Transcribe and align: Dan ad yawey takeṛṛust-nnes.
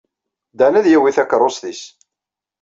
Dan 0.57 0.77
ad 0.79 0.85
yawey 0.89 1.13
takeṛṛust-nnes. 1.17 1.81